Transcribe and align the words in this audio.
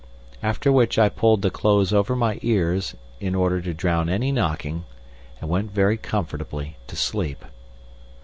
After 0.41 0.71
which 0.71 0.97
I 0.97 1.09
pulled 1.09 1.43
the 1.43 1.51
clothes 1.51 1.93
over 1.93 2.15
my 2.15 2.39
ears 2.41 2.95
in 3.19 3.35
order 3.35 3.61
to 3.61 3.71
drown 3.71 4.09
any 4.09 4.31
knocking, 4.31 4.85
and 5.39 5.47
went 5.47 5.69
very 5.69 5.95
comfortably 5.97 6.77
to 6.87 6.95
sleep. 6.95 7.45